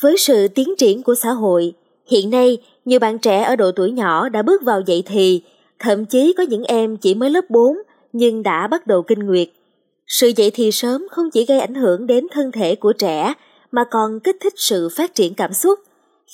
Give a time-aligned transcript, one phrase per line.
[0.00, 1.74] Với sự tiến triển của xã hội,
[2.06, 5.42] hiện nay nhiều bạn trẻ ở độ tuổi nhỏ đã bước vào dậy thì,
[5.78, 7.76] thậm chí có những em chỉ mới lớp 4
[8.12, 9.48] nhưng đã bắt đầu kinh nguyệt.
[10.06, 13.34] Sự dậy thì sớm không chỉ gây ảnh hưởng đến thân thể của trẻ
[13.72, 15.78] mà còn kích thích sự phát triển cảm xúc,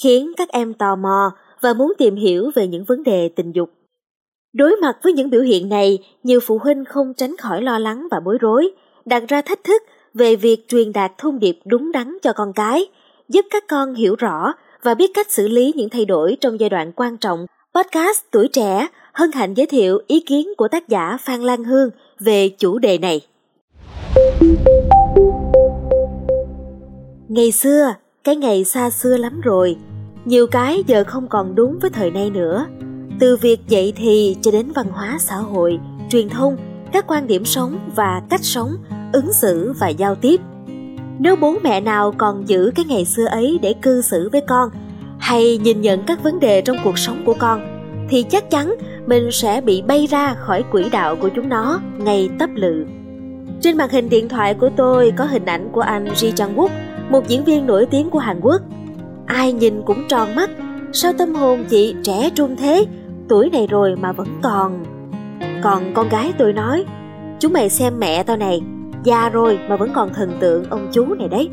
[0.03, 3.71] khiến các em tò mò và muốn tìm hiểu về những vấn đề tình dục.
[4.53, 8.09] Đối mặt với những biểu hiện này, nhiều phụ huynh không tránh khỏi lo lắng
[8.11, 8.71] và bối rối,
[9.05, 9.83] đặt ra thách thức
[10.15, 12.87] về việc truyền đạt thông điệp đúng đắn cho con cái,
[13.33, 14.53] giúp các con hiểu rõ
[14.83, 17.47] và biết cách xử lý những thay đổi trong giai đoạn quan trọng.
[17.75, 21.91] Podcast Tuổi Trẻ hân hạnh giới thiệu ý kiến của tác giả Phan Lan Hương
[22.21, 23.21] về chủ đề này.
[27.29, 29.77] Ngày xưa, cái ngày xa xưa lắm rồi,
[30.25, 32.67] nhiều cái giờ không còn đúng với thời nay nữa.
[33.21, 35.79] Từ việc dạy thì cho đến văn hóa xã hội,
[36.11, 36.57] truyền thông,
[36.93, 38.77] các quan điểm sống và cách sống,
[39.13, 40.41] ứng xử và giao tiếp.
[41.19, 44.71] Nếu bố mẹ nào còn giữ cái ngày xưa ấy để cư xử với con
[45.19, 47.61] hay nhìn nhận các vấn đề trong cuộc sống của con
[48.09, 48.75] thì chắc chắn
[49.07, 52.87] mình sẽ bị bay ra khỏi quỹ đạo của chúng nó ngay tấp lự.
[53.61, 56.69] Trên màn hình điện thoại của tôi có hình ảnh của anh Ji Chang Wook,
[57.11, 58.61] một diễn viên nổi tiếng của Hàn Quốc.
[59.27, 60.51] Ai nhìn cũng tròn mắt,
[60.93, 62.87] sao tâm hồn chị trẻ trung thế,
[63.29, 64.85] tuổi này rồi mà vẫn còn.
[65.63, 66.85] Còn con gái tôi nói,
[67.41, 68.61] chúng mày xem mẹ tao này,
[69.05, 71.51] già rồi mà vẫn còn thần tượng ông chú này đấy.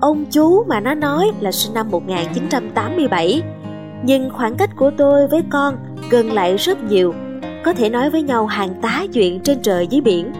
[0.00, 3.42] Ông chú mà nó nói là sinh năm 1987,
[4.04, 5.76] nhưng khoảng cách của tôi với con
[6.10, 7.14] gần lại rất nhiều,
[7.64, 10.32] có thể nói với nhau hàng tá chuyện trên trời dưới biển.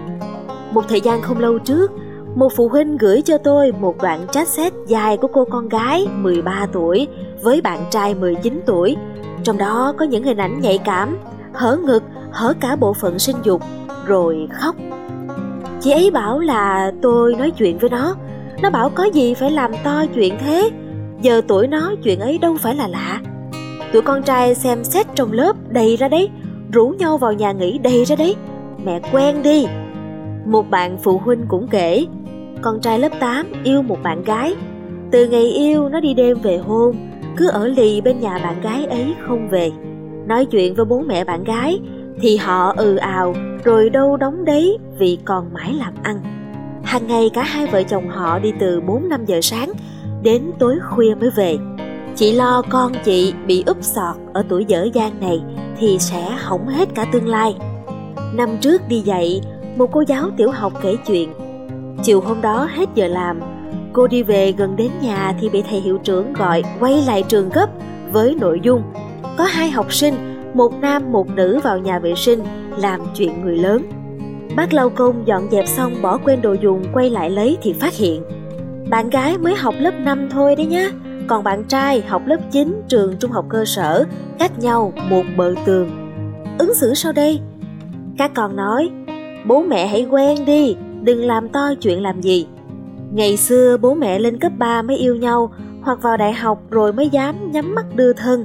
[0.72, 1.92] Một thời gian không lâu trước,
[2.34, 6.06] một phụ huynh gửi cho tôi một đoạn chat xét dài của cô con gái
[6.12, 7.08] 13 tuổi
[7.42, 8.96] với bạn trai 19 tuổi.
[9.42, 11.18] Trong đó có những hình ảnh nhạy cảm,
[11.52, 13.62] hở ngực, hở cả bộ phận sinh dục,
[14.06, 14.76] rồi khóc.
[15.80, 18.14] Chị ấy bảo là tôi nói chuyện với nó,
[18.62, 20.70] nó bảo có gì phải làm to chuyện thế,
[21.22, 23.20] giờ tuổi nó chuyện ấy đâu phải là lạ.
[23.92, 26.28] Tụi con trai xem xét trong lớp đầy ra đấy,
[26.72, 28.36] rủ nhau vào nhà nghỉ đầy ra đấy.
[28.84, 29.66] Mẹ quen đi.
[30.46, 32.06] Một bạn phụ huynh cũng kể,
[32.62, 34.54] con trai lớp 8 yêu một bạn gái.
[35.10, 36.96] Từ ngày yêu nó đi đêm về hôn,
[37.36, 39.70] cứ ở lì bên nhà bạn gái ấy không về.
[40.26, 41.80] Nói chuyện với bố mẹ bạn gái
[42.20, 43.34] thì họ ừ ào
[43.64, 46.20] rồi đâu đóng đấy vì còn mãi làm ăn.
[46.84, 49.72] Hàng ngày cả hai vợ chồng họ đi từ 4-5 giờ sáng
[50.22, 51.56] đến tối khuya mới về.
[52.16, 55.42] Chị lo con chị bị úp sọt ở tuổi dở dang này
[55.78, 57.56] thì sẽ hỏng hết cả tương lai.
[58.34, 59.40] Năm trước đi dạy,
[59.76, 61.32] một cô giáo tiểu học kể chuyện.
[62.02, 63.40] Chiều hôm đó hết giờ làm,
[63.92, 67.48] cô đi về gần đến nhà thì bị thầy hiệu trưởng gọi quay lại trường
[67.48, 67.70] gấp
[68.12, 68.82] với nội dung
[69.38, 72.40] có hai học sinh, một nam một nữ vào nhà vệ sinh
[72.78, 73.82] làm chuyện người lớn.
[74.56, 77.94] Bác lau công dọn dẹp xong bỏ quên đồ dùng quay lại lấy thì phát
[77.94, 78.22] hiện
[78.90, 80.90] bạn gái mới học lớp 5 thôi đấy nhá
[81.28, 84.04] còn bạn trai học lớp 9 trường trung học cơ sở
[84.38, 85.90] cách nhau một bờ tường.
[86.58, 87.40] Ứng xử sau đây?
[88.18, 88.90] Các con nói,
[89.46, 92.46] bố mẹ hãy quen đi, đừng làm to chuyện làm gì.
[93.12, 95.52] Ngày xưa bố mẹ lên cấp 3 mới yêu nhau
[95.82, 98.44] hoặc vào đại học rồi mới dám nhắm mắt đưa thân.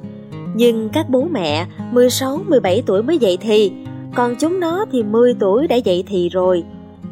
[0.53, 3.71] Nhưng các bố mẹ 16, 17 tuổi mới dậy thì,
[4.15, 6.63] còn chúng nó thì 10 tuổi đã dậy thì rồi.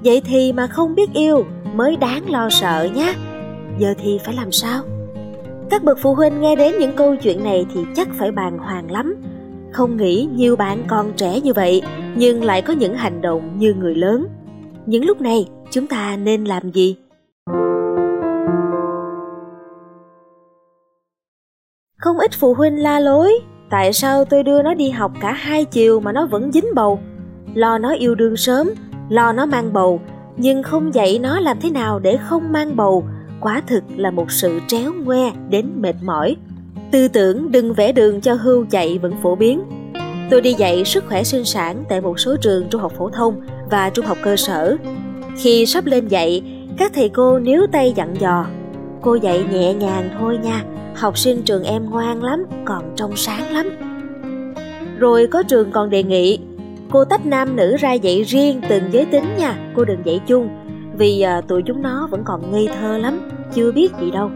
[0.04, 1.46] Vậy thì mà không biết yêu
[1.76, 3.14] mới đáng lo sợ nhé.
[3.80, 4.84] Giờ thì phải làm sao?
[5.70, 8.92] Các bậc phụ huynh nghe đến những câu chuyện này thì chắc phải bàng hoàng
[8.92, 9.16] lắm.
[9.72, 11.82] Không nghĩ nhiều bạn còn trẻ như vậy
[12.16, 14.28] nhưng lại có những hành động như người lớn.
[14.86, 16.96] Những lúc này chúng ta nên làm gì?
[22.00, 23.32] Không ít phụ huynh la lối,
[23.70, 27.00] tại sao tôi đưa nó đi học cả hai chiều mà nó vẫn dính bầu?
[27.54, 28.70] Lo nó yêu đương sớm,
[29.10, 30.02] lo nó mang bầu,
[30.38, 33.04] nhưng không dạy nó làm thế nào để không mang bầu
[33.42, 36.36] quả thực là một sự tréo ngoe đến mệt mỏi.
[36.92, 39.62] Tư tưởng đừng vẽ đường cho hưu chạy vẫn phổ biến.
[40.30, 43.42] Tôi đi dạy sức khỏe sinh sản tại một số trường trung học phổ thông
[43.70, 44.78] và trung học cơ sở.
[45.38, 46.44] Khi sắp lên dạy,
[46.78, 48.46] các thầy cô níu tay dặn dò.
[49.02, 50.64] Cô dạy nhẹ nhàng thôi nha,
[50.96, 53.70] học sinh trường em ngoan lắm, còn trong sáng lắm.
[54.98, 56.40] Rồi có trường còn đề nghị,
[56.92, 60.50] cô tách nam nữ ra dạy riêng từng giới tính nha, cô đừng dạy chung
[60.98, 64.30] vì à, tụi chúng nó vẫn còn ngây thơ lắm, chưa biết gì đâu.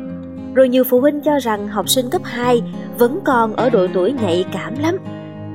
[0.54, 2.64] Rồi nhiều phụ huynh cho rằng học sinh cấp 2
[2.98, 4.98] vẫn còn ở độ tuổi nhạy cảm lắm,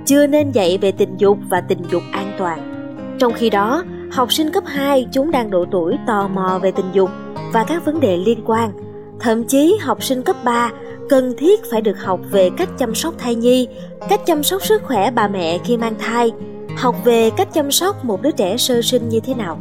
[0.07, 2.75] chưa nên dạy về tình dục và tình dục an toàn.
[3.19, 6.91] Trong khi đó, học sinh cấp 2 chúng đang độ tuổi tò mò về tình
[6.93, 7.11] dục
[7.53, 8.88] và các vấn đề liên quan.
[9.21, 10.71] Thậm chí học sinh cấp 3
[11.09, 13.69] cần thiết phải được học về cách chăm sóc thai nhi,
[14.09, 16.31] cách chăm sóc sức khỏe bà mẹ khi mang thai,
[16.77, 19.59] học về cách chăm sóc một đứa trẻ sơ sinh như thế nào.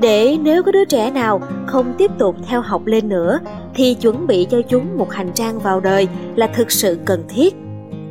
[0.00, 3.38] Để nếu có đứa trẻ nào không tiếp tục theo học lên nữa
[3.74, 7.54] thì chuẩn bị cho chúng một hành trang vào đời là thực sự cần thiết.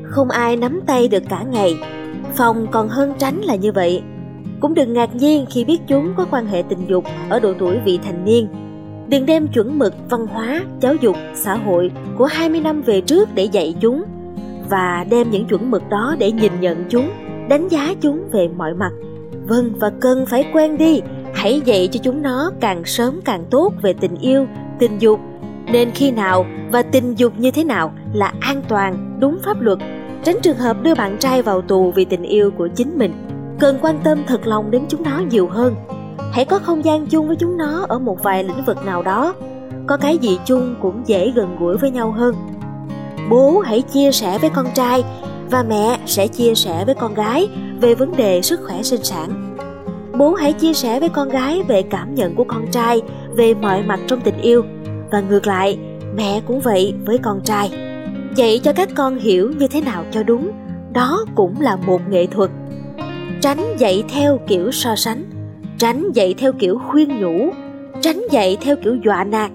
[0.03, 1.75] Không ai nắm tay được cả ngày.
[2.35, 4.01] Phòng còn hơn tránh là như vậy.
[4.59, 7.79] Cũng đừng ngạc nhiên khi biết chúng có quan hệ tình dục ở độ tuổi
[7.85, 8.47] vị thành niên
[9.07, 13.29] đừng đem chuẩn mực văn hóa, giáo dục, xã hội của 20 năm về trước
[13.35, 14.03] để dạy chúng
[14.69, 17.09] và đem những chuẩn mực đó để nhìn nhận chúng,
[17.49, 18.91] đánh giá chúng về mọi mặt.
[19.47, 21.01] Vâng và cần phải quen đi.
[21.33, 24.47] Hãy dạy cho chúng nó càng sớm càng tốt về tình yêu,
[24.79, 25.19] tình dục.
[25.71, 29.79] Nên khi nào và tình dục như thế nào là an toàn, đúng pháp luật.
[30.23, 33.13] Tránh trường hợp đưa bạn trai vào tù vì tình yêu của chính mình.
[33.59, 35.75] Cần quan tâm thật lòng đến chúng nó nhiều hơn
[36.31, 39.33] hãy có không gian chung với chúng nó ở một vài lĩnh vực nào đó.
[39.87, 42.35] Có cái gì chung cũng dễ gần gũi với nhau hơn.
[43.29, 45.03] Bố hãy chia sẻ với con trai
[45.51, 47.47] và mẹ sẽ chia sẻ với con gái
[47.81, 49.55] về vấn đề sức khỏe sinh sản.
[50.17, 53.01] Bố hãy chia sẻ với con gái về cảm nhận của con trai,
[53.35, 54.63] về mọi mặt trong tình yêu.
[55.11, 55.77] Và ngược lại,
[56.15, 57.71] mẹ cũng vậy với con trai.
[58.35, 60.51] Dạy cho các con hiểu như thế nào cho đúng.
[60.93, 62.49] Đó cũng là một nghệ thuật.
[63.41, 65.32] Tránh dạy theo kiểu so sánh
[65.77, 67.49] tránh dạy theo kiểu khuyên nhủ,
[68.01, 69.51] tránh dạy theo kiểu dọa nạt,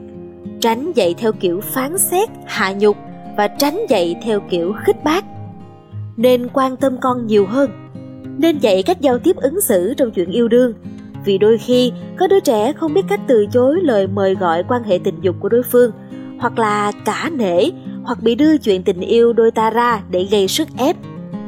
[0.61, 2.97] tránh dạy theo kiểu phán xét, hạ nhục
[3.37, 5.25] và tránh dạy theo kiểu khích bác.
[6.17, 7.71] Nên quan tâm con nhiều hơn,
[8.39, 10.75] nên dạy cách giao tiếp ứng xử trong chuyện yêu đương.
[11.25, 14.83] Vì đôi khi, có đứa trẻ không biết cách từ chối lời mời gọi quan
[14.83, 15.91] hệ tình dục của đối phương,
[16.39, 17.65] hoặc là cả nể,
[18.03, 20.97] hoặc bị đưa chuyện tình yêu đôi ta ra để gây sức ép.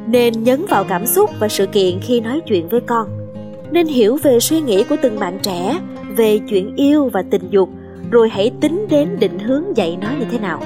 [0.06, 3.19] Nên nhấn vào cảm xúc và sự kiện khi nói chuyện với con
[3.72, 5.80] nên hiểu về suy nghĩ của từng bạn trẻ,
[6.16, 7.68] về chuyện yêu và tình dục,
[8.10, 10.62] rồi hãy tính đến định hướng dạy nó như thế nào.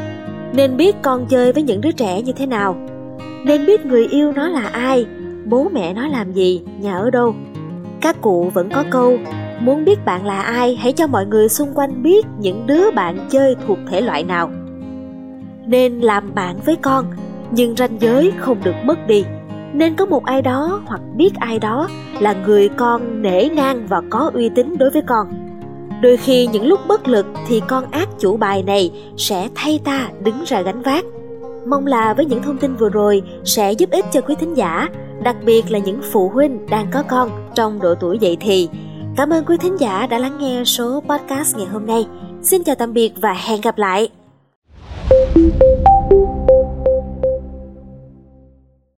[0.54, 2.76] Nên biết con chơi với những đứa trẻ như thế nào.
[3.44, 5.06] Nên biết người yêu nó là ai,
[5.44, 7.34] bố mẹ nó làm gì, nhà ở đâu.
[8.00, 9.18] Các cụ vẫn có câu,
[9.60, 13.18] muốn biết bạn là ai, hãy cho mọi người xung quanh biết những đứa bạn
[13.30, 14.50] chơi thuộc thể loại nào.
[15.66, 17.04] Nên làm bạn với con,
[17.50, 19.24] nhưng ranh giới không được mất đi
[19.74, 21.88] nên có một ai đó hoặc biết ai đó
[22.20, 25.26] là người con nể nang và có uy tín đối với con.
[26.02, 30.08] Đôi khi những lúc bất lực thì con ác chủ bài này sẽ thay ta
[30.24, 31.04] đứng ra gánh vác.
[31.66, 34.88] Mong là với những thông tin vừa rồi sẽ giúp ích cho quý thính giả,
[35.22, 38.68] đặc biệt là những phụ huynh đang có con trong độ tuổi dậy thì.
[39.16, 42.06] Cảm ơn quý thính giả đã lắng nghe số podcast ngày hôm nay.
[42.42, 44.08] Xin chào tạm biệt và hẹn gặp lại!
[45.34, 45.73] thank you